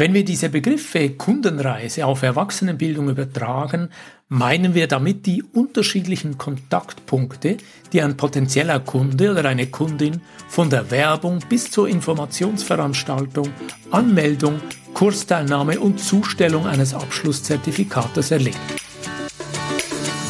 Wenn 0.00 0.14
wir 0.14 0.24
diese 0.24 0.48
Begriffe 0.48 1.10
Kundenreise 1.10 2.06
auf 2.06 2.22
Erwachsenenbildung 2.22 3.10
übertragen, 3.10 3.90
meinen 4.30 4.72
wir 4.72 4.86
damit 4.86 5.26
die 5.26 5.42
unterschiedlichen 5.42 6.38
Kontaktpunkte, 6.38 7.58
die 7.92 8.00
ein 8.00 8.16
potenzieller 8.16 8.80
Kunde 8.80 9.30
oder 9.32 9.44
eine 9.44 9.66
Kundin 9.66 10.22
von 10.48 10.70
der 10.70 10.90
Werbung 10.90 11.40
bis 11.50 11.70
zur 11.70 11.86
Informationsveranstaltung, 11.86 13.50
Anmeldung, 13.90 14.62
Kursteilnahme 14.94 15.78
und 15.78 16.00
Zustellung 16.00 16.66
eines 16.66 16.94
Abschlusszertifikates 16.94 18.30
erlebt. 18.30 18.56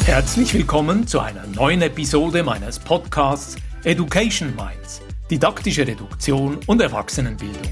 Herzlich 0.03 0.53
willkommen 0.53 1.07
zu 1.07 1.21
einer 1.21 1.47
neuen 1.47 1.81
Episode 1.81 2.43
meines 2.43 2.77
Podcasts 2.77 3.55
Education 3.85 4.53
Minds, 4.57 5.01
didaktische 5.29 5.87
Reduktion 5.87 6.59
und 6.67 6.81
Erwachsenenbildung. 6.81 7.71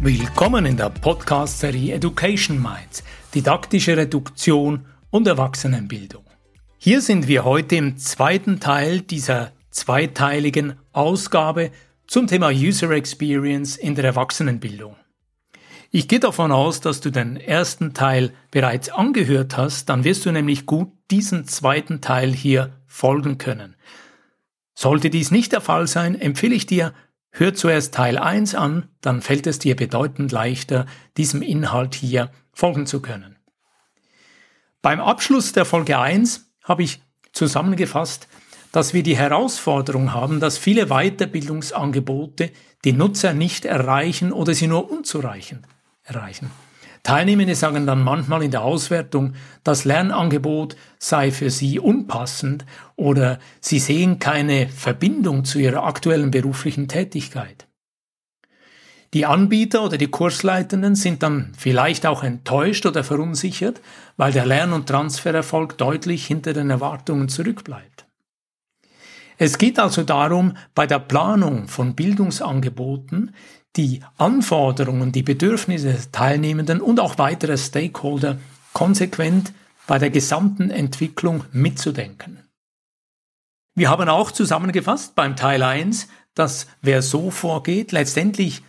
Willkommen 0.00 0.64
in 0.64 0.76
der 0.76 0.90
Podcast-Serie 0.90 1.92
Education 1.92 2.62
Minds, 2.62 3.02
didaktische 3.34 3.96
Reduktion 3.96 4.86
und 5.10 5.26
Erwachsenenbildung. 5.26 6.24
Hier 6.78 7.00
sind 7.00 7.26
wir 7.26 7.44
heute 7.44 7.74
im 7.74 7.98
zweiten 7.98 8.60
Teil 8.60 9.00
dieser 9.00 9.50
zweiteiligen 9.72 10.74
Ausgabe 10.92 11.72
zum 12.06 12.28
Thema 12.28 12.50
User 12.50 12.92
Experience 12.92 13.76
in 13.76 13.96
der 13.96 14.04
Erwachsenenbildung. 14.04 14.94
Ich 15.90 16.06
gehe 16.06 16.20
davon 16.20 16.52
aus, 16.52 16.80
dass 16.80 17.00
du 17.00 17.10
den 17.10 17.36
ersten 17.36 17.92
Teil 17.92 18.32
bereits 18.52 18.90
angehört 18.90 19.56
hast, 19.56 19.88
dann 19.88 20.04
wirst 20.04 20.24
du 20.26 20.30
nämlich 20.30 20.64
gut 20.64 20.92
diesen 21.10 21.44
zweiten 21.48 22.00
Teil 22.00 22.32
hier 22.32 22.72
folgen 22.86 23.36
können. 23.36 23.74
Sollte 24.76 25.10
dies 25.10 25.32
nicht 25.32 25.50
der 25.50 25.60
Fall 25.60 25.88
sein, 25.88 26.14
empfehle 26.14 26.54
ich 26.54 26.66
dir, 26.66 26.94
Hör 27.38 27.54
zuerst 27.54 27.94
Teil 27.94 28.18
1 28.18 28.56
an, 28.56 28.88
dann 29.00 29.22
fällt 29.22 29.46
es 29.46 29.60
dir 29.60 29.76
bedeutend 29.76 30.32
leichter, 30.32 30.86
diesem 31.16 31.40
Inhalt 31.40 31.94
hier 31.94 32.32
folgen 32.52 32.84
zu 32.84 33.00
können. 33.00 33.36
Beim 34.82 34.98
Abschluss 34.98 35.52
der 35.52 35.64
Folge 35.64 36.00
1 36.00 36.50
habe 36.64 36.82
ich 36.82 37.00
zusammengefasst, 37.30 38.26
dass 38.72 38.92
wir 38.92 39.04
die 39.04 39.16
Herausforderung 39.16 40.12
haben, 40.12 40.40
dass 40.40 40.58
viele 40.58 40.86
Weiterbildungsangebote 40.86 42.50
die 42.84 42.92
Nutzer 42.92 43.34
nicht 43.34 43.64
erreichen 43.64 44.32
oder 44.32 44.52
sie 44.52 44.66
nur 44.66 44.90
unzureichend 44.90 45.64
erreichen. 46.02 46.50
Teilnehmende 47.02 47.54
sagen 47.54 47.86
dann 47.86 48.02
manchmal 48.02 48.42
in 48.42 48.50
der 48.50 48.62
Auswertung, 48.62 49.34
das 49.64 49.84
Lernangebot 49.84 50.76
sei 50.98 51.30
für 51.30 51.50
sie 51.50 51.78
unpassend 51.78 52.64
oder 52.96 53.38
sie 53.60 53.78
sehen 53.78 54.18
keine 54.18 54.68
Verbindung 54.68 55.44
zu 55.44 55.58
ihrer 55.58 55.84
aktuellen 55.84 56.30
beruflichen 56.30 56.88
Tätigkeit. 56.88 57.66
Die 59.14 59.24
Anbieter 59.24 59.84
oder 59.84 59.96
die 59.96 60.08
Kursleitenden 60.08 60.94
sind 60.94 61.22
dann 61.22 61.52
vielleicht 61.56 62.04
auch 62.04 62.22
enttäuscht 62.22 62.84
oder 62.84 63.02
verunsichert, 63.02 63.80
weil 64.18 64.32
der 64.32 64.44
Lern- 64.44 64.74
und 64.74 64.86
Transfererfolg 64.86 65.78
deutlich 65.78 66.26
hinter 66.26 66.52
den 66.52 66.68
Erwartungen 66.68 67.30
zurückbleibt. 67.30 68.04
Es 69.38 69.56
geht 69.56 69.78
also 69.78 70.02
darum, 70.02 70.54
bei 70.74 70.86
der 70.86 70.98
Planung 70.98 71.68
von 71.68 71.94
Bildungsangeboten 71.94 73.34
die 73.78 74.02
Anforderungen, 74.18 75.12
die 75.12 75.22
Bedürfnisse 75.22 75.92
der 75.92 76.12
Teilnehmenden 76.12 76.80
und 76.80 76.98
auch 76.98 77.16
weiterer 77.16 77.56
Stakeholder 77.56 78.38
konsequent 78.72 79.52
bei 79.86 79.98
der 79.98 80.10
gesamten 80.10 80.70
Entwicklung 80.70 81.44
mitzudenken. 81.52 82.40
Wir 83.76 83.88
haben 83.88 84.08
auch 84.08 84.32
zusammengefasst 84.32 85.14
beim 85.14 85.36
Teil 85.36 85.62
1, 85.62 86.08
dass 86.34 86.66
wer 86.82 87.02
so 87.02 87.30
vorgeht, 87.30 87.92
letztendlich 87.92 88.62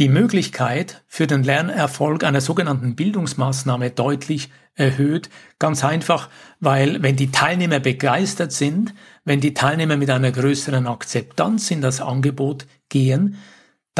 die 0.00 0.08
Möglichkeit 0.08 1.02
für 1.06 1.28
den 1.28 1.44
Lernerfolg 1.44 2.24
einer 2.24 2.40
sogenannten 2.40 2.96
Bildungsmaßnahme 2.96 3.90
deutlich 3.90 4.50
erhöht. 4.74 5.30
Ganz 5.60 5.84
einfach, 5.84 6.28
weil 6.58 7.02
wenn 7.02 7.14
die 7.14 7.30
Teilnehmer 7.30 7.78
begeistert 7.78 8.50
sind, 8.50 8.94
wenn 9.24 9.40
die 9.40 9.54
Teilnehmer 9.54 9.96
mit 9.96 10.10
einer 10.10 10.32
größeren 10.32 10.88
Akzeptanz 10.88 11.70
in 11.70 11.82
das 11.82 12.00
Angebot 12.00 12.66
gehen, 12.88 13.36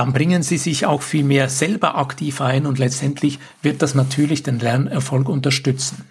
dann 0.00 0.14
bringen 0.14 0.42
sie 0.42 0.56
sich 0.56 0.86
auch 0.86 1.02
viel 1.02 1.24
mehr 1.24 1.50
selber 1.50 1.98
aktiv 1.98 2.40
ein 2.40 2.64
und 2.64 2.78
letztendlich 2.78 3.38
wird 3.60 3.82
das 3.82 3.94
natürlich 3.94 4.42
den 4.42 4.58
Lernerfolg 4.58 5.28
unterstützen. 5.28 6.08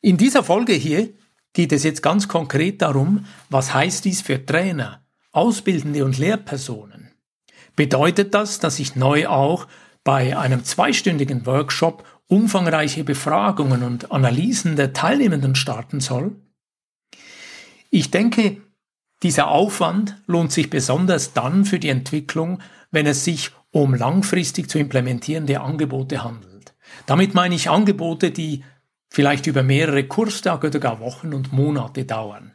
In 0.00 0.16
dieser 0.16 0.42
Folge 0.42 0.72
hier 0.72 1.12
geht 1.52 1.72
es 1.72 1.82
jetzt 1.84 2.02
ganz 2.02 2.28
konkret 2.28 2.80
darum, 2.80 3.26
was 3.50 3.74
heißt 3.74 4.06
dies 4.06 4.22
für 4.22 4.46
Trainer, 4.46 5.04
Ausbildende 5.32 6.02
und 6.02 6.16
Lehrpersonen. 6.16 7.10
Bedeutet 7.76 8.32
das, 8.32 8.58
dass 8.58 8.78
ich 8.78 8.96
neu 8.96 9.26
auch 9.26 9.66
bei 10.02 10.38
einem 10.38 10.64
zweistündigen 10.64 11.44
Workshop 11.44 12.06
umfangreiche 12.26 13.04
Befragungen 13.04 13.82
und 13.82 14.12
Analysen 14.12 14.76
der 14.76 14.94
Teilnehmenden 14.94 15.56
starten 15.56 16.00
soll? 16.00 16.36
Ich 17.90 18.10
denke, 18.10 18.62
dieser 19.24 19.48
Aufwand 19.48 20.16
lohnt 20.26 20.52
sich 20.52 20.70
besonders 20.70 21.32
dann 21.32 21.64
für 21.64 21.78
die 21.78 21.88
Entwicklung, 21.88 22.60
wenn 22.90 23.06
es 23.06 23.24
sich 23.24 23.50
um 23.70 23.94
langfristig 23.94 24.70
zu 24.70 24.78
implementierende 24.78 25.60
Angebote 25.60 26.22
handelt. 26.22 26.74
Damit 27.06 27.34
meine 27.34 27.54
ich 27.54 27.70
Angebote, 27.70 28.30
die 28.30 28.62
vielleicht 29.08 29.46
über 29.46 29.62
mehrere 29.62 30.04
Kurstage 30.04 30.68
oder 30.68 30.78
gar 30.78 31.00
Wochen 31.00 31.34
und 31.34 31.52
Monate 31.52 32.04
dauern. 32.04 32.54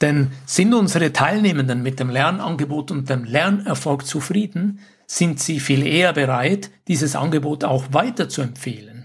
Denn 0.00 0.32
sind 0.44 0.74
unsere 0.74 1.12
Teilnehmenden 1.12 1.82
mit 1.82 2.00
dem 2.00 2.10
Lernangebot 2.10 2.90
und 2.90 3.08
dem 3.08 3.24
Lernerfolg 3.24 4.06
zufrieden, 4.06 4.80
sind 5.06 5.40
sie 5.40 5.60
viel 5.60 5.86
eher 5.86 6.12
bereit, 6.12 6.70
dieses 6.88 7.16
Angebot 7.16 7.64
auch 7.64 7.92
weiter 7.92 8.28
zu 8.28 8.42
empfehlen. 8.42 8.97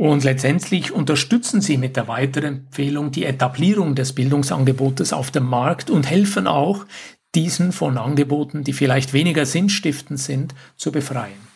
Und 0.00 0.24
letztendlich 0.24 0.92
unterstützen 0.92 1.60
sie 1.60 1.76
mit 1.76 1.94
der 1.94 2.08
Weiterempfehlung 2.08 3.10
die 3.10 3.26
Etablierung 3.26 3.94
des 3.94 4.14
Bildungsangebotes 4.14 5.12
auf 5.12 5.30
dem 5.30 5.44
Markt 5.44 5.90
und 5.90 6.08
helfen 6.08 6.46
auch, 6.46 6.86
diesen 7.34 7.70
von 7.70 7.98
Angeboten, 7.98 8.64
die 8.64 8.72
vielleicht 8.72 9.12
weniger 9.12 9.44
sinnstiftend 9.44 10.18
sind, 10.18 10.54
zu 10.76 10.90
befreien. 10.90 11.46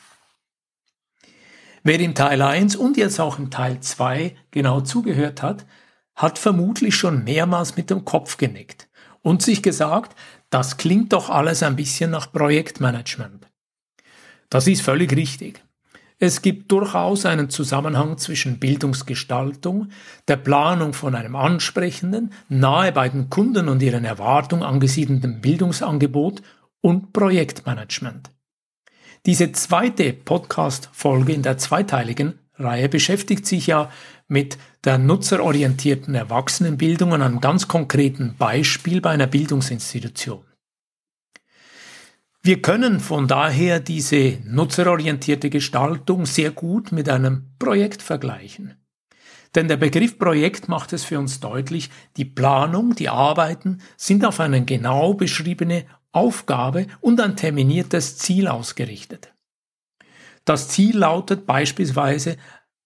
Wer 1.84 1.99
im 2.00 2.15
Teil 2.15 2.43
1 2.43 2.77
und 2.77 2.99
jetzt 2.99 3.19
auch 3.19 3.38
im 3.38 3.50
Teil 3.50 3.81
2 3.81 4.37
genau 4.50 4.82
zugehört 4.82 5.41
hat, 5.41 5.65
hat 6.15 6.38
vermutlich 6.38 6.97
schon 6.97 7.25
mehrmals 7.25 7.78
mit 7.78 7.88
dem 7.88 8.05
Kopf 8.05 8.37
genickt 8.37 8.91
und 9.22 9.41
sich 9.41 9.62
gesagt, 9.62 10.15
das 10.50 10.76
klingt 10.76 11.15
doch 11.15 11.31
alles 11.31 11.62
ein 11.62 11.76
bisschen 11.76 12.11
nach 12.11 12.31
Projektmanagement. 12.31 13.47
Das 14.50 14.66
ist 14.66 14.82
völlig 14.82 15.16
richtig. 15.16 15.63
Es 16.26 16.40
gibt 16.40 16.72
durchaus 16.72 17.26
einen 17.26 17.50
Zusammenhang 17.50 18.16
zwischen 18.16 18.58
Bildungsgestaltung, 18.58 19.90
der 20.26 20.36
Planung 20.36 20.94
von 20.94 21.14
einem 21.14 21.36
ansprechenden, 21.36 22.32
nahe 22.48 22.92
bei 22.92 23.10
den 23.10 23.28
Kunden 23.28 23.68
und 23.68 23.82
ihren 23.82 24.06
Erwartungen 24.06 24.62
angesiedelten 24.62 25.42
Bildungsangebot 25.42 26.40
und 26.80 27.12
Projektmanagement. 27.12 28.30
Diese 29.26 29.52
zweite 29.52 30.14
Podcast-Folge 30.14 31.34
in 31.34 31.43
der 31.43 31.58
zweiteiligen 31.58 32.38
Reihe 32.54 32.88
beschäftigt 32.88 33.44
sich 33.44 33.66
ja 33.66 33.90
mit 34.26 34.56
der 34.84 34.96
nutzerorientierten 34.96 36.14
Erwachsenenbildung 36.14 37.12
an 37.12 37.20
einem 37.20 37.43
ganz 37.43 37.69
konkreten 37.69 38.34
Beispiel 38.38 39.02
bei 39.02 39.10
einer 39.10 39.26
Bildungsinstitution. 39.26 40.43
Wir 42.46 42.61
können 42.61 43.00
von 43.00 43.26
daher 43.26 43.81
diese 43.81 44.38
nutzerorientierte 44.44 45.49
Gestaltung 45.49 46.26
sehr 46.26 46.50
gut 46.50 46.93
mit 46.93 47.08
einem 47.08 47.55
Projekt 47.58 48.02
vergleichen. 48.02 48.75
Denn 49.55 49.67
der 49.67 49.79
Begriff 49.79 50.19
Projekt 50.19 50.69
macht 50.69 50.93
es 50.93 51.05
für 51.05 51.19
uns 51.19 51.41
deutlich, 51.41 51.88
die 52.19 52.26
Planung, 52.26 52.94
die 52.94 53.08
Arbeiten 53.08 53.81
sind 53.96 54.26
auf 54.26 54.41
eine 54.41 54.62
genau 54.62 55.14
beschriebene 55.14 55.87
Aufgabe 56.12 56.87
und 57.00 57.19
ein 57.19 57.35
terminiertes 57.35 58.19
Ziel 58.19 58.47
ausgerichtet. 58.47 59.32
Das 60.44 60.69
Ziel 60.69 60.99
lautet 60.99 61.47
beispielsweise, 61.47 62.37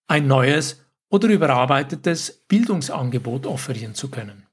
ein 0.07 0.29
neues 0.29 0.85
oder 1.09 1.27
überarbeitetes 1.27 2.45
Bildungsangebot 2.47 3.45
offerieren 3.45 3.97
zu 3.97 4.09
können. 4.09 4.47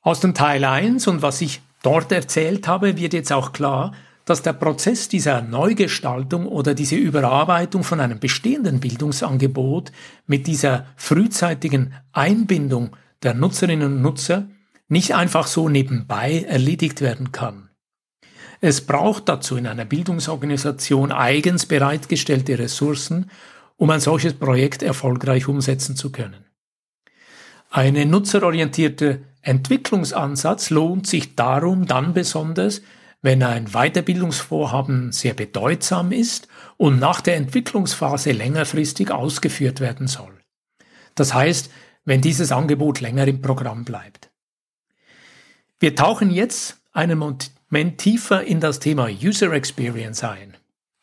Aus 0.00 0.20
dem 0.20 0.32
Teil 0.32 0.64
1 0.64 1.06
und 1.08 1.20
was 1.20 1.42
ich 1.42 1.60
dort 1.86 2.10
erzählt 2.10 2.66
habe, 2.66 2.96
wird 2.96 3.12
jetzt 3.14 3.32
auch 3.32 3.52
klar, 3.52 3.92
dass 4.24 4.42
der 4.42 4.54
Prozess 4.54 5.08
dieser 5.08 5.40
Neugestaltung 5.40 6.46
oder 6.46 6.74
diese 6.74 6.96
Überarbeitung 6.96 7.84
von 7.84 8.00
einem 8.00 8.18
bestehenden 8.18 8.80
Bildungsangebot 8.80 9.92
mit 10.26 10.48
dieser 10.48 10.86
frühzeitigen 10.96 11.94
Einbindung 12.12 12.96
der 13.22 13.34
Nutzerinnen 13.34 13.94
und 13.94 14.02
Nutzer 14.02 14.48
nicht 14.88 15.14
einfach 15.14 15.46
so 15.46 15.68
nebenbei 15.68 16.42
erledigt 16.42 17.00
werden 17.00 17.30
kann. 17.30 17.70
Es 18.60 18.80
braucht 18.80 19.28
dazu 19.28 19.56
in 19.56 19.68
einer 19.68 19.84
Bildungsorganisation 19.84 21.12
eigens 21.12 21.66
bereitgestellte 21.66 22.58
Ressourcen, 22.58 23.30
um 23.76 23.90
ein 23.90 24.00
solches 24.00 24.34
Projekt 24.34 24.82
erfolgreich 24.82 25.46
umsetzen 25.46 25.94
zu 25.94 26.10
können. 26.10 26.45
Eine 27.76 28.06
nutzerorientierte 28.06 29.20
Entwicklungsansatz 29.42 30.70
lohnt 30.70 31.06
sich 31.06 31.36
darum 31.36 31.84
dann 31.84 32.14
besonders, 32.14 32.80
wenn 33.20 33.42
ein 33.42 33.66
Weiterbildungsvorhaben 33.66 35.12
sehr 35.12 35.34
bedeutsam 35.34 36.10
ist 36.10 36.48
und 36.78 36.98
nach 36.98 37.20
der 37.20 37.36
Entwicklungsphase 37.36 38.32
längerfristig 38.32 39.10
ausgeführt 39.10 39.80
werden 39.80 40.06
soll. 40.06 40.32
Das 41.16 41.34
heißt, 41.34 41.70
wenn 42.06 42.22
dieses 42.22 42.50
Angebot 42.50 43.02
länger 43.02 43.28
im 43.28 43.42
Programm 43.42 43.84
bleibt. 43.84 44.30
Wir 45.78 45.94
tauchen 45.94 46.30
jetzt 46.30 46.78
einen 46.92 47.18
Moment 47.18 47.98
tiefer 47.98 48.42
in 48.42 48.60
das 48.60 48.80
Thema 48.80 49.10
User 49.10 49.52
Experience 49.52 50.24
ein. 50.24 50.56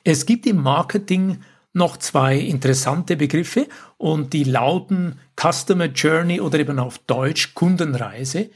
Es 0.04 0.26
gibt 0.26 0.48
im 0.48 0.58
Marketing 0.58 1.38
noch 1.74 1.98
zwei 1.98 2.38
interessante 2.38 3.18
Begriffe 3.18 3.68
und 3.98 4.34
die 4.34 4.44
lauten 4.44 5.20
Customer 5.36 5.86
Journey 5.86 6.40
oder 6.40 6.60
eben 6.60 6.80
auf 6.80 7.00
Deutsch 7.00 7.54
Kundenreise, 7.56 8.50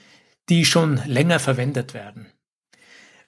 die 0.49 0.65
schon 0.65 1.01
länger 1.05 1.39
verwendet 1.39 1.93
werden. 1.93 2.27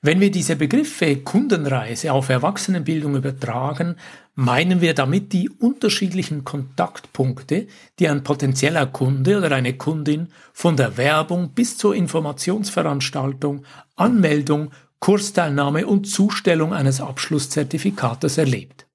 Wenn 0.02 0.22
wir 0.22 0.32
diese 0.32 0.56
Begriffe 0.56 1.18
Kundenreise 1.18 2.14
auf 2.14 2.30
Erwachsenenbildung 2.30 3.18
übertragen, 3.18 3.98
meinen 4.34 4.80
wir 4.80 4.94
damit 4.94 5.34
die 5.34 5.50
unterschiedlichen 5.50 6.46
Kontaktpunkte, 6.46 7.68
die 8.00 8.08
ein 8.08 8.24
potenzieller 8.24 8.86
Kunde 8.86 9.38
oder 9.38 9.52
eine 9.54 9.74
Kundin 9.74 10.30
von 10.54 10.78
der 10.78 10.96
Werbung 10.96 11.50
bis 11.50 11.78
zur 11.78 11.96
Informationsveranstaltung, 11.96 13.66
Anmeldung, 13.98 14.72
Kursteilnahme 15.00 15.86
und 15.86 16.06
Zustellung 16.06 16.74
eines 16.74 17.02
Abschlusszertifikates 17.02 18.38
erlebt. 18.38 18.89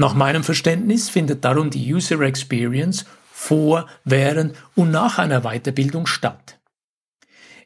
Nach 0.00 0.14
meinem 0.14 0.42
Verständnis 0.42 1.10
findet 1.10 1.44
darum 1.44 1.68
die 1.68 1.92
User 1.92 2.22
Experience 2.22 3.04
vor, 3.30 3.86
während 4.02 4.56
und 4.74 4.90
nach 4.90 5.18
einer 5.18 5.42
Weiterbildung 5.42 6.06
statt. 6.06 6.58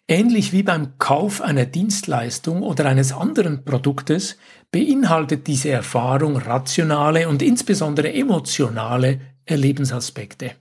Ähnlich 0.09 0.53
wie 0.53 0.65
beim 0.65 0.99
Kauf 0.99 1.41
einer 1.41 1.65
Dienstleistung 1.65 2.63
oder 2.63 2.87
eines 2.87 3.13
anderen 3.13 3.65
Produktes 3.65 4.37
beinhaltet 4.73 5.47
diese 5.47 5.71
Erfahrung 5.71 6.37
rationale 6.37 7.29
und 7.29 7.41
insbesondere 7.41 8.13
emotionale 8.13 9.21
Erlebensaspekte. 9.45 10.57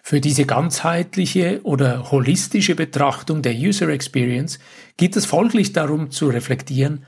Für 0.00 0.20
diese 0.20 0.46
ganzheitliche 0.46 1.58
oder 1.64 2.12
holistische 2.12 2.76
Betrachtung 2.76 3.42
der 3.42 3.54
User 3.56 3.88
Experience 3.88 4.60
geht 4.96 5.16
es 5.16 5.26
folglich 5.26 5.72
darum 5.72 6.12
zu 6.12 6.28
reflektieren, 6.28 7.04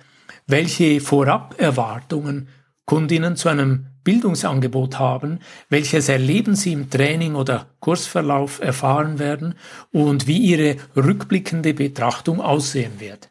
welche 0.49 1.00
Voraberwartungen 1.00 2.49
Kundinnen 2.88 3.37
zu 3.37 3.50
einem 3.50 3.88
Bildungsangebot 4.02 4.99
haben, 4.99 5.40
welches 5.69 6.08
erleben 6.08 6.56
sie 6.56 6.73
im 6.73 6.88
Training 6.88 7.35
oder 7.35 7.67
Kursverlauf 7.81 8.62
erfahren 8.62 9.19
werden 9.19 9.56
und 9.93 10.26
wie 10.26 10.38
ihre 10.38 10.76
rückblickende 10.96 11.75
Betrachtung 11.75 12.40
aussehen 12.40 12.99
wird. 12.99 13.29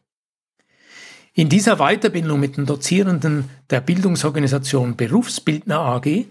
In 1.34 1.50
dieser 1.50 1.78
Weiterbildung 1.78 2.40
mit 2.40 2.58
den 2.58 2.68
Dozierenden 2.68 3.50
der 3.72 3.82
Bildungsorganisation 3.82 4.96
Berufsbildner 4.96 5.80
AG 5.80 6.26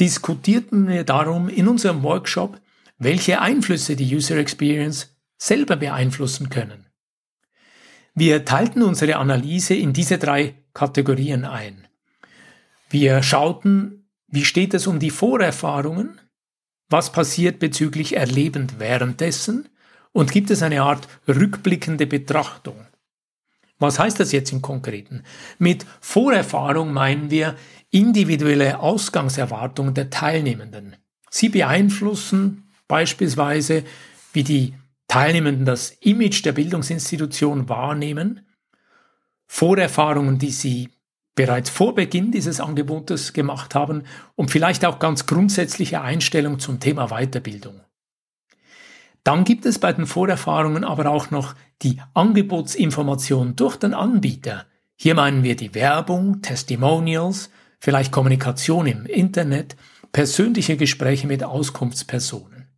diskutierten 0.00 0.88
wir 0.88 1.04
darum 1.04 1.48
in 1.48 1.68
unserem 1.68 2.02
Workshop, 2.02 2.60
welche 2.98 3.40
Einflüsse 3.40 3.94
die 3.94 4.12
User 4.12 4.38
Experience 4.38 5.14
selber 5.38 5.76
beeinflussen 5.76 6.48
können. 6.48 6.86
Wir 8.16 8.44
teilten 8.44 8.82
unsere 8.82 9.18
Analyse 9.18 9.74
in 9.74 9.92
diese 9.92 10.18
drei 10.18 10.54
Kategorien 10.74 11.44
ein. 11.44 11.86
Wir 12.92 13.22
schauten, 13.22 14.06
wie 14.28 14.44
steht 14.44 14.74
es 14.74 14.86
um 14.86 14.98
die 14.98 15.08
Vorerfahrungen, 15.08 16.20
was 16.90 17.10
passiert 17.10 17.58
bezüglich 17.58 18.16
erlebend 18.16 18.78
währenddessen 18.78 19.70
und 20.12 20.30
gibt 20.30 20.50
es 20.50 20.62
eine 20.62 20.82
Art 20.82 21.08
rückblickende 21.26 22.06
Betrachtung. 22.06 22.86
Was 23.78 23.98
heißt 23.98 24.20
das 24.20 24.30
jetzt 24.30 24.52
im 24.52 24.60
Konkreten? 24.60 25.22
Mit 25.58 25.86
Vorerfahrung 26.02 26.92
meinen 26.92 27.30
wir 27.30 27.56
individuelle 27.90 28.80
Ausgangserwartungen 28.80 29.94
der 29.94 30.10
Teilnehmenden. 30.10 30.96
Sie 31.30 31.48
beeinflussen 31.48 32.70
beispielsweise, 32.88 33.84
wie 34.34 34.44
die 34.44 34.74
Teilnehmenden 35.08 35.64
das 35.64 35.92
Image 36.00 36.44
der 36.44 36.52
Bildungsinstitution 36.52 37.70
wahrnehmen, 37.70 38.46
Vorerfahrungen, 39.46 40.38
die 40.38 40.50
sie 40.50 40.90
bereits 41.34 41.70
vor 41.70 41.94
Beginn 41.94 42.30
dieses 42.30 42.60
Angebotes 42.60 43.32
gemacht 43.32 43.74
haben 43.74 44.04
und 44.34 44.50
vielleicht 44.50 44.84
auch 44.84 44.98
ganz 44.98 45.26
grundsätzliche 45.26 46.00
Einstellung 46.00 46.58
zum 46.58 46.80
Thema 46.80 47.08
Weiterbildung. 47.08 47.80
Dann 49.24 49.44
gibt 49.44 49.66
es 49.66 49.78
bei 49.78 49.92
den 49.92 50.06
Vorerfahrungen 50.06 50.84
aber 50.84 51.06
auch 51.10 51.30
noch 51.30 51.54
die 51.82 52.00
Angebotsinformation 52.14 53.56
durch 53.56 53.76
den 53.76 53.94
Anbieter. 53.94 54.66
Hier 54.96 55.14
meinen 55.14 55.42
wir 55.42 55.56
die 55.56 55.74
Werbung, 55.74 56.42
Testimonials, 56.42 57.50
vielleicht 57.78 58.12
Kommunikation 58.12 58.86
im 58.86 59.06
Internet, 59.06 59.76
persönliche 60.12 60.76
Gespräche 60.76 61.26
mit 61.26 61.44
Auskunftspersonen. 61.44 62.68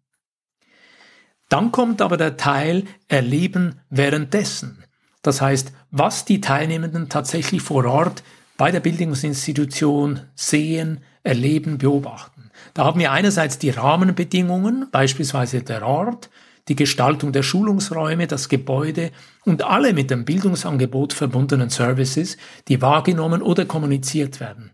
Dann 1.48 1.72
kommt 1.72 2.00
aber 2.00 2.16
der 2.16 2.36
Teil 2.36 2.84
Erleben 3.08 3.80
währenddessen. 3.90 4.84
Das 5.22 5.40
heißt, 5.40 5.72
was 5.90 6.24
die 6.24 6.40
Teilnehmenden 6.40 7.08
tatsächlich 7.08 7.62
vor 7.62 7.84
Ort 7.84 8.22
bei 8.56 8.70
der 8.70 8.80
Bildungsinstitution 8.80 10.20
sehen, 10.34 11.00
erleben, 11.22 11.78
beobachten. 11.78 12.50
Da 12.72 12.84
haben 12.84 13.00
wir 13.00 13.12
einerseits 13.12 13.58
die 13.58 13.70
Rahmenbedingungen, 13.70 14.88
beispielsweise 14.90 15.62
der 15.62 15.86
Ort, 15.86 16.30
die 16.68 16.76
Gestaltung 16.76 17.32
der 17.32 17.42
Schulungsräume, 17.42 18.26
das 18.26 18.48
Gebäude 18.48 19.10
und 19.44 19.64
alle 19.64 19.92
mit 19.92 20.10
dem 20.10 20.24
Bildungsangebot 20.24 21.12
verbundenen 21.12 21.68
Services, 21.68 22.36
die 22.68 22.80
wahrgenommen 22.80 23.42
oder 23.42 23.66
kommuniziert 23.66 24.40
werden. 24.40 24.70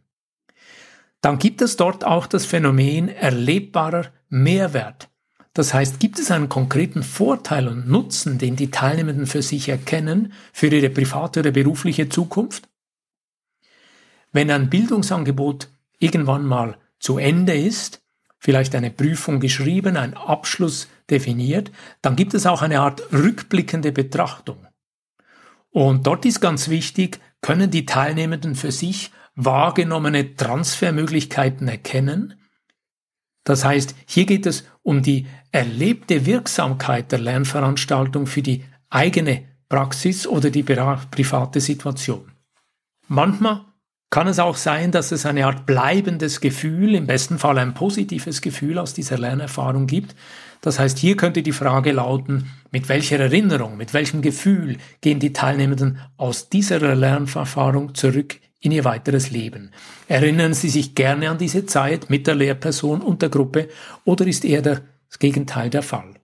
Dann 1.21 1.39
gibt 1.39 1.63
es 1.63 1.77
dort 1.77 2.05
auch 2.05 2.27
das 2.27 2.47
Phänomen 2.47 3.09
erlebbarer 3.09 4.07
Mehrwert. 4.29 5.09
Das 5.53 5.75
heißt, 5.75 5.99
gibt 5.99 6.19
es 6.19 6.31
einen 6.31 6.49
konkreten 6.49 7.03
Vorteil 7.03 7.67
und 7.67 7.89
Nutzen, 7.89 8.39
den 8.39 8.55
die 8.55 8.71
Teilnehmenden 8.71 9.27
für 9.27 9.43
sich 9.43 9.69
erkennen, 9.69 10.33
für 10.53 10.69
ihre 10.69 10.91
private 10.91 11.41
oder 11.41 11.51
berufliche 11.51 12.09
Zukunft? 12.09 12.70
Wenn 14.33 14.51
ein 14.51 14.71
Bildungsangebot 14.71 15.69
irgendwann 15.99 16.45
mal 16.45 16.79
zu 16.99 17.19
Ende 17.19 17.55
ist, 17.55 18.03
vielleicht 18.39 18.75
eine 18.75 18.91
Prüfung 18.91 19.41
geschrieben, 19.41 19.97
ein 19.97 20.15
Abschluss 20.15 20.89
definiert, 21.11 21.71
dann 22.03 22.17
gibt 22.17 22.35
es 22.35 22.47
auch 22.47 22.63
eine 22.63 22.81
Art 22.81 23.13
rückblickende 23.13 23.93
Betrachtung. 23.93 24.67
Und 25.71 26.07
dort 26.07 26.25
ist 26.25 26.41
ganz 26.41 26.69
wichtig, 26.69 27.21
können 27.43 27.71
die 27.71 27.87
Teilnehmenden 27.87 28.55
für 28.55 28.73
sich 28.73 29.13
wahrgenommene 29.35 30.35
Transfermöglichkeiten 30.35 31.69
erkennen. 31.69 32.35
Das 33.45 33.65
heißt, 33.65 33.95
hier 34.07 34.27
geht 34.27 34.47
es 34.47 34.65
um 34.83 35.03
die 35.03 35.27
erlebte 35.53 36.27
Wirksamkeit 36.27 37.13
der 37.13 37.21
Lernveranstaltung 37.21 38.27
für 38.27 38.43
die 38.43 38.65
eigene 38.91 39.45
Praxis 39.69 40.27
oder 40.27 40.51
die 40.51 40.63
private 40.63 41.61
Situation. 41.61 42.33
Manchmal 43.07 43.65
kann 44.11 44.27
es 44.27 44.41
auch 44.41 44.57
sein, 44.57 44.91
dass 44.91 45.13
es 45.13 45.25
eine 45.25 45.47
Art 45.47 45.67
bleibendes 45.67 46.41
Gefühl, 46.41 46.97
im 46.97 47.07
besten 47.07 47.39
Fall 47.39 47.59
ein 47.59 47.75
positives 47.75 48.43
Gefühl 48.43 48.79
aus 48.79 48.93
dieser 48.93 49.19
Lernerfahrung 49.19 49.87
gibt. 49.87 50.17
Das 50.61 50.79
heißt, 50.79 50.99
hier 50.99 51.17
könnte 51.17 51.43
die 51.43 51.53
Frage 51.53 51.93
lauten, 51.93 52.51
mit 52.73 52.89
welcher 52.89 53.21
Erinnerung, 53.21 53.77
mit 53.77 53.95
welchem 53.95 54.21
Gefühl 54.21 54.77
gehen 55.01 55.21
die 55.21 55.33
Teilnehmenden 55.33 56.01
aus 56.17 56.49
dieser 56.49 56.81
Lernerfahrung 56.95 57.95
zurück 57.95 58.41
in 58.61 58.73
ihr 58.73 58.85
weiteres 58.85 59.31
Leben? 59.31 59.71
Erinnern 60.09 60.55
sie 60.55 60.69
sich 60.69 60.95
gerne 60.95 61.31
an 61.31 61.39
diese 61.39 61.65
Zeit 61.65 62.11
mit 62.11 62.27
der 62.27 62.35
Lehrperson 62.35 63.01
und 63.01 63.23
der 63.23 63.31
Gruppe 63.31 63.69
oder 64.05 64.27
ist 64.27 64.45
eher 64.45 64.61
das 64.61 64.81
Gegenteil 65.19 65.71
der 65.71 65.83
Fall? 65.83 66.15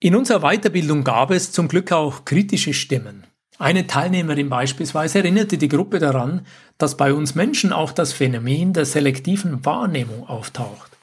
In 0.00 0.16
unserer 0.16 0.40
Weiterbildung 0.40 1.04
gab 1.04 1.30
es 1.30 1.52
zum 1.52 1.68
Glück 1.68 1.92
auch 1.92 2.24
kritische 2.24 2.74
Stimmen. 2.74 3.26
Eine 3.60 3.86
Teilnehmerin 3.86 4.48
beispielsweise 4.48 5.18
erinnerte 5.18 5.58
die 5.58 5.68
Gruppe 5.68 5.98
daran, 5.98 6.46
dass 6.78 6.96
bei 6.96 7.12
uns 7.12 7.34
Menschen 7.34 7.74
auch 7.74 7.92
das 7.92 8.14
Phänomen 8.14 8.72
der 8.72 8.86
selektiven 8.86 9.66
Wahrnehmung 9.66 10.26
auftaucht. 10.26 10.96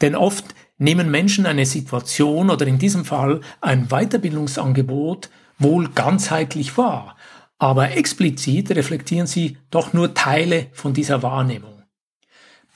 Denn 0.00 0.14
oft 0.14 0.44
nehmen 0.78 1.10
Menschen 1.10 1.44
eine 1.44 1.66
Situation 1.66 2.48
oder 2.48 2.64
in 2.68 2.78
diesem 2.78 3.04
Fall 3.04 3.40
ein 3.60 3.88
Weiterbildungsangebot 3.88 5.30
wohl 5.58 5.88
ganzheitlich 5.88 6.78
wahr, 6.78 7.16
aber 7.58 7.90
explizit 7.90 8.70
reflektieren 8.70 9.26
sie 9.26 9.58
doch 9.72 9.92
nur 9.92 10.14
Teile 10.14 10.68
von 10.72 10.94
dieser 10.94 11.24
Wahrnehmung. 11.24 11.82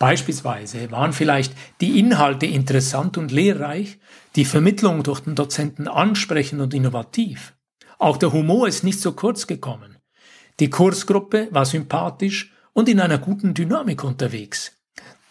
Beispielsweise 0.00 0.90
waren 0.90 1.12
vielleicht 1.12 1.54
die 1.80 2.00
Inhalte 2.00 2.46
interessant 2.46 3.16
und 3.16 3.30
lehrreich, 3.30 4.00
die 4.34 4.44
Vermittlung 4.44 5.04
durch 5.04 5.20
den 5.20 5.36
Dozenten 5.36 5.86
ansprechend 5.86 6.60
und 6.60 6.74
innovativ. 6.74 7.55
Auch 7.98 8.16
der 8.16 8.32
Humor 8.32 8.68
ist 8.68 8.84
nicht 8.84 9.00
so 9.00 9.12
kurz 9.12 9.46
gekommen. 9.46 9.96
Die 10.60 10.70
Kursgruppe 10.70 11.48
war 11.50 11.64
sympathisch 11.64 12.52
und 12.72 12.88
in 12.88 13.00
einer 13.00 13.18
guten 13.18 13.54
Dynamik 13.54 14.04
unterwegs. 14.04 14.72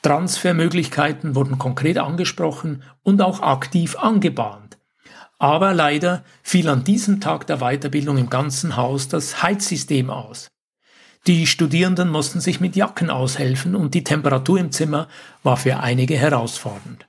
Transfermöglichkeiten 0.01 1.35
wurden 1.35 1.57
konkret 1.57 1.97
angesprochen 1.97 2.83
und 3.03 3.21
auch 3.21 3.41
aktiv 3.41 3.95
angebahnt. 3.97 4.77
Aber 5.39 5.73
leider 5.73 6.23
fiel 6.43 6.69
an 6.69 6.83
diesem 6.83 7.19
Tag 7.21 7.47
der 7.47 7.57
Weiterbildung 7.57 8.17
im 8.17 8.29
ganzen 8.29 8.77
Haus 8.77 9.07
das 9.07 9.41
Heizsystem 9.41 10.09
aus. 10.09 10.47
Die 11.27 11.47
Studierenden 11.47 12.09
mussten 12.09 12.39
sich 12.39 12.59
mit 12.59 12.75
Jacken 12.75 13.09
aushelfen 13.09 13.75
und 13.75 13.95
die 13.95 14.03
Temperatur 14.03 14.59
im 14.59 14.71
Zimmer 14.71 15.07
war 15.41 15.57
für 15.57 15.79
einige 15.79 16.15
herausfordernd. 16.15 17.07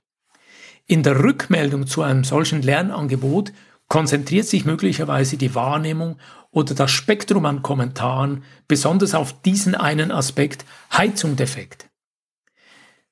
In 0.86 1.02
der 1.02 1.22
Rückmeldung 1.22 1.86
zu 1.86 2.00
einem 2.02 2.24
solchen 2.24 2.62
Lernangebot 2.62 3.52
konzentriert 3.88 4.46
sich 4.46 4.64
möglicherweise 4.64 5.36
die 5.36 5.54
Wahrnehmung 5.54 6.18
oder 6.50 6.74
das 6.74 6.90
Spektrum 6.90 7.44
an 7.46 7.62
Kommentaren 7.62 8.44
besonders 8.68 9.14
auf 9.14 9.42
diesen 9.42 9.74
einen 9.74 10.10
Aspekt 10.10 10.64
Heizung 10.92 11.36
defekt. 11.36 11.88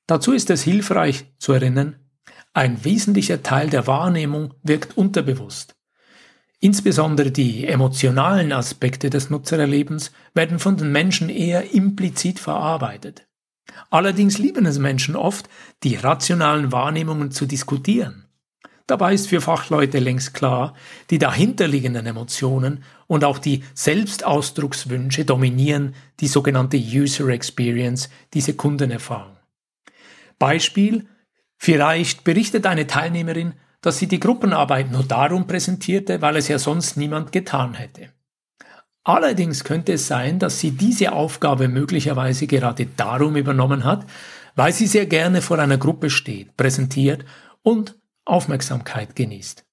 Dazu 0.07 0.33
ist 0.33 0.49
es 0.49 0.63
hilfreich 0.63 1.25
zu 1.39 1.53
erinnern, 1.53 1.95
ein 2.53 2.83
wesentlicher 2.85 3.43
Teil 3.43 3.69
der 3.69 3.87
Wahrnehmung 3.87 4.53
wirkt 4.63 4.97
unterbewusst. 4.97 5.75
Insbesondere 6.59 7.31
die 7.31 7.67
emotionalen 7.67 8.51
Aspekte 8.53 9.09
des 9.09 9.29
Nutzererlebens 9.29 10.11
werden 10.33 10.59
von 10.59 10.77
den 10.77 10.91
Menschen 10.91 11.29
eher 11.29 11.73
implizit 11.73 12.39
verarbeitet. 12.39 13.27
Allerdings 13.89 14.37
lieben 14.37 14.65
es 14.65 14.79
Menschen 14.79 15.15
oft, 15.15 15.49
die 15.83 15.95
rationalen 15.95 16.71
Wahrnehmungen 16.71 17.31
zu 17.31 17.45
diskutieren. 17.45 18.24
Dabei 18.87 19.15
ist 19.15 19.27
für 19.27 19.41
Fachleute 19.41 19.97
längst 19.97 20.35
klar, 20.35 20.75
die 21.09 21.17
dahinterliegenden 21.17 22.05
Emotionen 22.05 22.83
und 23.07 23.23
auch 23.23 23.39
die 23.39 23.63
Selbstausdruckswünsche 23.73 25.25
dominieren 25.25 25.95
die 26.19 26.27
sogenannte 26.27 26.77
User 26.77 27.27
Experience, 27.29 28.09
diese 28.33 28.53
Kundenerfahrung. 28.53 29.37
Beispiel, 30.37 31.07
vielleicht 31.57 32.23
berichtet 32.23 32.67
eine 32.67 32.85
Teilnehmerin, 32.85 33.53
dass 33.81 33.97
sie 33.97 34.07
die 34.07 34.19
Gruppenarbeit 34.19 34.91
nur 34.91 35.03
darum 35.03 35.47
präsentierte, 35.47 36.21
weil 36.21 36.37
es 36.37 36.47
ja 36.47 36.59
sonst 36.59 36.95
niemand 36.95 37.31
getan 37.31 37.73
hätte. 37.73 38.09
Allerdings 39.03 39.63
könnte 39.63 39.93
es 39.93 40.07
sein, 40.07 40.39
dass 40.39 40.59
sie 40.59 40.71
diese 40.71 41.11
Aufgabe 41.11 41.67
möglicherweise 41.67 42.47
gerade 42.47 42.87
darum 42.87 43.35
übernommen 43.35 43.83
hat, 43.83 44.05
weil 44.55 44.73
sie 44.73 44.87
sehr 44.87 45.05
gerne 45.05 45.41
vor 45.41 45.59
einer 45.59 45.77
Gruppe 45.77 46.09
steht, 46.09 46.57
präsentiert 46.57 47.25
und 47.61 47.95
Aufmerksamkeit 48.25 49.15
genießt. 49.15 49.65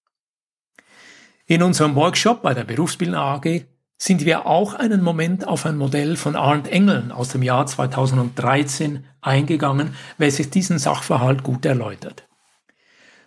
In 1.46 1.62
unserem 1.62 1.96
Workshop 1.96 2.42
bei 2.42 2.54
der 2.54 2.64
Berufsbildner 2.64 3.20
AG 3.20 3.66
sind 3.98 4.24
wir 4.24 4.46
auch 4.46 4.74
einen 4.74 5.02
Moment 5.02 5.46
auf 5.46 5.66
ein 5.66 5.76
Modell 5.76 6.16
von 6.16 6.34
Arndt 6.34 6.68
Engeln 6.68 7.12
aus 7.12 7.28
dem 7.28 7.42
Jahr 7.42 7.66
2013 7.66 9.04
eingegangen, 9.20 9.94
welches 10.18 10.50
diesen 10.50 10.78
Sachverhalt 10.78 11.42
gut 11.42 11.64
erläutert. 11.64 12.26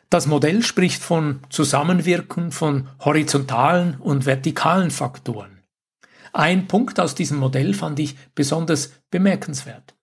Das 0.09 0.27
Modell 0.27 0.63
spricht 0.63 1.01
von 1.01 1.39
Zusammenwirken 1.49 2.51
von 2.51 2.89
horizontalen 2.99 3.95
und 3.99 4.25
vertikalen 4.25 4.91
Faktoren. 4.91 5.63
Ein 6.33 6.67
Punkt 6.67 6.99
aus 6.99 7.15
diesem 7.15 7.37
Modell 7.37 7.73
fand 7.73 7.99
ich 7.99 8.17
besonders 8.35 8.91
bemerkenswert. 9.09 9.95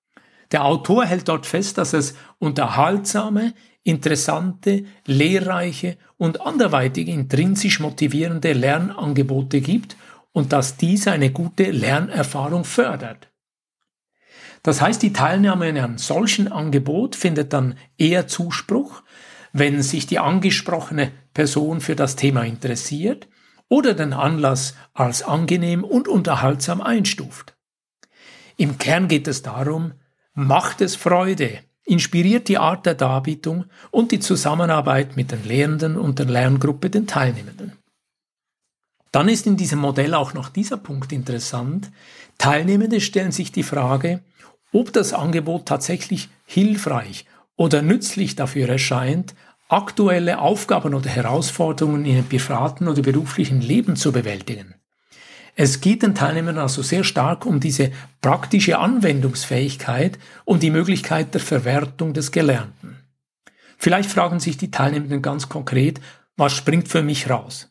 Der 0.51 0.65
Autor 0.65 1.05
hält 1.05 1.29
dort 1.29 1.47
fest, 1.47 1.79
dass 1.79 1.93
es 1.93 2.15
unterhaltsame, 2.39 3.55
interessante, 3.85 4.85
lehrreiche 5.07 5.97
und 6.17 6.41
anderweitig 6.41 7.09
intrinsisch 7.09 7.81
motivierende 7.81 8.53
Lernangebote 8.53 9.61
gibt 9.61 9.97
und 10.33 10.53
dass 10.53 10.77
dies 10.77 11.09
eine 11.09 11.31
gute 11.31 11.71
Lernerfahrung 11.71 12.65
fördert. 12.65 13.29
Das 14.63 14.81
heißt, 14.81 15.03
die 15.03 15.13
Teilnahme 15.13 15.69
an 15.69 15.77
einem 15.77 15.99
solchen 15.99 16.51
Angebot 16.51 17.17
findet 17.17 17.53
dann 17.53 17.75
eher 17.99 18.29
Zuspruch, 18.29 19.03
wenn 19.53 19.83
sich 19.83 20.07
die 20.07 20.19
angesprochene 20.19 21.13
Person 21.35 21.81
für 21.81 21.97
das 21.97 22.17
Thema 22.17 22.43
interessiert 22.45 23.29
oder 23.69 23.95
den 23.95 24.13
Anlass 24.13 24.77
als 24.95 25.23
angenehm 25.23 25.83
und 25.83 26.07
unterhaltsam 26.07 26.81
einstuft. 26.81 27.57
Im 28.57 28.79
Kern 28.79 29.09
geht 29.09 29.27
es 29.27 29.43
darum, 29.43 29.95
macht 30.35 30.81
es 30.81 30.95
Freude, 30.95 31.59
inspiriert 31.85 32.49
die 32.49 32.59
Art 32.59 32.87
der 32.87 32.95
Darbietung 32.95 33.65
und 33.91 34.13
die 34.13 34.21
Zusammenarbeit 34.21 35.17
mit 35.17 35.33
den 35.33 35.45
Lehrenden 35.45 35.97
und 35.97 36.19
der 36.19 36.27
Lerngruppe 36.27 36.91
den 36.91 37.07
Teilnehmenden. 37.07 37.73
Dann 39.11 39.29
ist 39.29 39.47
in 39.47 39.57
diesem 39.57 39.79
Modell 39.79 40.15
auch 40.15 40.33
noch 40.33 40.49
dieser 40.49 40.79
Punkt 40.79 41.13
interessant. 41.13 41.91
Teilnehmende 42.39 43.01
stellen 43.01 43.33
sich 43.33 43.53
die 43.53 43.63
Frage, 43.63 44.23
ob 44.73 44.93
das 44.93 45.13
Angebot 45.13 45.67
tatsächlich 45.67 46.31
hilfreich 46.47 47.27
oder 47.57 47.83
nützlich 47.83 48.37
dafür 48.37 48.69
erscheint, 48.69 49.35
aktuelle 49.69 50.39
Aufgaben 50.39 50.95
oder 50.95 51.11
Herausforderungen 51.11 52.05
in 52.05 52.17
ihrem 52.17 52.29
privaten 52.29 52.89
oder 52.89 53.03
beruflichen 53.03 53.61
Leben 53.61 53.97
zu 53.97 54.13
bewältigen. 54.13 54.75
Es 55.55 55.81
geht 55.81 56.03
den 56.03 56.15
Teilnehmern 56.15 56.59
also 56.59 56.83
sehr 56.83 57.05
stark 57.05 57.45
um 57.45 57.61
diese 57.61 57.93
praktische 58.23 58.79
Anwendungsfähigkeit 58.79 60.19
und 60.45 60.63
die 60.63 60.71
Möglichkeit 60.71 61.35
der 61.35 61.43
Verwertung 61.43 62.15
des 62.15 62.33
Gelernten. 62.33 62.99
Vielleicht 63.77 64.11
fragen 64.11 64.41
sich 64.41 64.57
die 64.57 64.71
Teilnehmenden 64.71 65.21
ganz 65.21 65.49
konkret, 65.49 66.01
was 66.37 66.53
springt 66.53 66.89
für 66.89 67.03
mich 67.03 67.29
raus? 67.29 67.69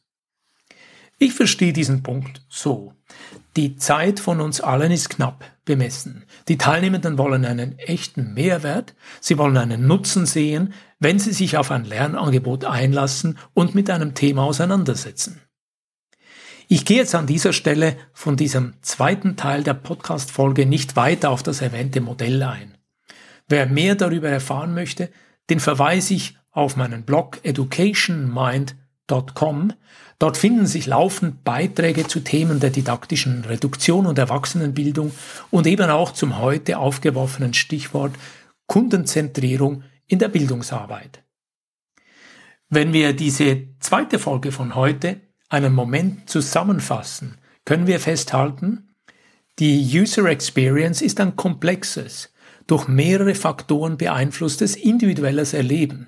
Ich 1.18 1.34
verstehe 1.34 1.74
diesen 1.74 2.04
Punkt 2.04 2.44
so. 2.50 2.94
Die 3.56 3.76
Zeit 3.76 4.20
von 4.20 4.42
uns 4.42 4.62
allen 4.62 4.92
ist 4.92 5.10
knapp 5.10 5.46
bemessen. 5.66 6.26
Die 6.48 6.58
Teilnehmenden 6.58 7.18
wollen 7.18 7.46
einen 7.46 7.78
echten 7.80 8.34
Mehrwert, 8.34 8.96
sie 9.20 9.38
wollen 9.38 9.58
einen 9.58 9.88
Nutzen 9.88 10.26
sehen, 10.26 10.74
wenn 11.00 11.20
sie 11.20 11.34
sich 11.34 11.58
auf 11.58 11.72
ein 11.72 11.86
Lernangebot 11.86 12.66
einlassen 12.66 13.38
und 13.54 13.76
mit 13.76 13.90
einem 13.90 14.14
Thema 14.14 14.44
auseinandersetzen. 14.44 15.42
Ich 16.74 16.86
gehe 16.86 17.00
jetzt 17.00 17.16
an 17.16 17.28
dieser 17.28 17.52
Stelle 17.52 17.98
von 18.14 18.38
diesem 18.38 18.76
zweiten 18.82 19.36
Teil 19.36 19.62
der 19.62 19.74
Podcast-Folge 19.74 20.66
nicht 20.66 20.96
weiter 20.96 21.30
auf 21.30 21.44
das 21.44 21.60
erwähnte 21.60 22.00
Modell 22.00 22.42
ein. 22.44 22.78
Wer 23.50 23.66
mehr 23.66 23.96
darüber 23.96 24.30
erfahren 24.30 24.74
möchte, 24.74 25.10
den 25.50 25.60
verweise 25.60 26.14
ich 26.14 26.38
auf 26.50 26.78
meinen 26.78 27.04
Blog 27.04 27.42
educationmind.com, 27.44 29.74
Dort 30.18 30.38
finden 30.38 30.66
sich 30.66 30.86
laufend 30.86 31.44
Beiträge 31.44 32.08
zu 32.08 32.22
Themen 32.22 32.62
der 32.62 32.70
didaktischen 32.70 33.44
Reduktion 33.44 34.06
und 34.06 34.18
Erwachsenenbildung 34.18 35.12
und 35.50 35.68
eben 35.68 35.90
auch 35.90 36.14
zum 36.14 36.40
heute 36.40 36.78
aufgeworfenen 36.78 37.54
Stichwort 37.54 38.14
Kundenzentrierung 38.68 39.84
in 40.08 40.20
der 40.20 40.30
Bildungsarbeit. 40.30 41.22
Wenn 42.70 42.94
wir 42.94 43.12
diese 43.12 43.68
zweite 43.80 44.20
Folge 44.20 44.54
von 44.54 44.76
heute 44.76 45.20
einen 45.52 45.74
Moment 45.74 46.30
zusammenfassen, 46.30 47.38
können 47.66 47.86
wir 47.86 48.00
festhalten, 48.00 48.96
die 49.60 49.86
User 49.94 50.26
Experience 50.26 51.02
ist 51.02 51.20
ein 51.20 51.36
komplexes, 51.36 52.34
durch 52.68 52.88
mehrere 52.88 53.36
Faktoren 53.36 53.98
beeinflusstes 53.98 54.78
individuelles 54.78 55.54
Erleben. 55.54 56.08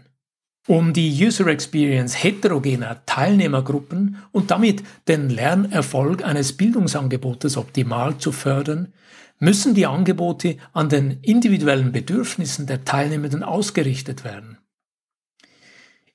Um 0.66 0.94
die 0.94 1.12
User 1.12 1.48
Experience 1.48 2.24
heterogener 2.24 3.06
Teilnehmergruppen 3.06 4.16
und 4.32 4.50
damit 4.50 4.82
den 5.10 5.30
Lernerfolg 5.30 6.24
eines 6.24 6.54
Bildungsangebotes 6.54 7.58
optimal 7.58 8.18
zu 8.18 8.32
fördern, 8.32 8.94
müssen 9.40 9.76
die 9.76 9.88
Angebote 9.88 10.56
an 10.72 10.88
den 10.88 11.20
individuellen 11.22 11.92
Bedürfnissen 11.92 12.66
der 12.66 12.86
Teilnehmenden 12.86 13.44
ausgerichtet 13.44 14.24
werden. 14.24 14.58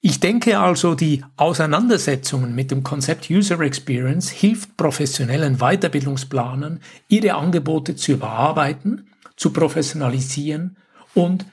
Ich 0.01 0.21
denke 0.21 0.61
also, 0.61 0.95
die 0.95 1.25
Auseinandersetzungen 1.37 2.55
mit 2.55 2.71
dem 2.71 2.85
Konzept 2.85 3.29
User 3.31 3.59
Experience 3.61 4.31
hilft 4.31 4.77
professionellen 4.77 5.59
Weiterbildungsplanern, 5.59 6.81
ihre 7.09 7.35
Angebote 7.35 7.97
zu 7.97 8.13
überarbeiten, 8.13 9.11
zu 9.37 9.53
professionalisieren 9.53 10.77
und 11.15 11.47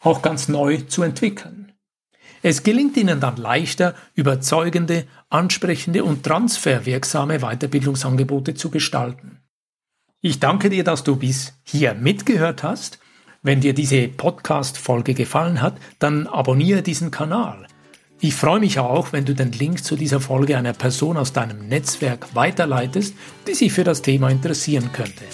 auch 0.00 0.22
ganz 0.22 0.48
neu 0.48 0.78
zu 0.82 1.02
entwickeln. 1.02 1.72
Es 2.42 2.62
gelingt 2.62 2.96
Ihnen 2.96 3.20
dann 3.20 3.38
leichter, 3.38 3.94
überzeugende, 4.14 5.06
ansprechende 5.30 6.04
und 6.04 6.22
transferwirksame 6.22 7.40
Weiterbildungsangebote 7.40 8.54
zu 8.54 8.70
gestalten. 8.70 9.40
Ich 10.20 10.40
danke 10.40 10.70
dir, 10.70 10.84
dass 10.84 11.04
du 11.04 11.16
bis 11.16 11.54
hier 11.64 11.94
mitgehört 11.94 12.62
hast. 12.62 12.98
Wenn 13.46 13.60
dir 13.60 13.74
diese 13.74 14.08
Podcast-Folge 14.08 15.12
gefallen 15.12 15.60
hat, 15.60 15.76
dann 15.98 16.26
abonniere 16.26 16.80
diesen 16.80 17.10
Kanal. 17.10 17.66
Ich 18.18 18.34
freue 18.34 18.58
mich 18.58 18.78
auch, 18.78 19.12
wenn 19.12 19.26
du 19.26 19.34
den 19.34 19.52
Link 19.52 19.84
zu 19.84 19.96
dieser 19.96 20.18
Folge 20.18 20.56
einer 20.56 20.72
Person 20.72 21.18
aus 21.18 21.34
deinem 21.34 21.68
Netzwerk 21.68 22.34
weiterleitest, 22.34 23.14
die 23.46 23.52
sich 23.52 23.70
für 23.70 23.84
das 23.84 24.00
Thema 24.00 24.30
interessieren 24.30 24.88
könnte. 24.94 25.24